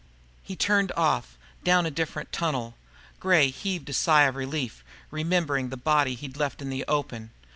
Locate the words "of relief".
4.23-4.83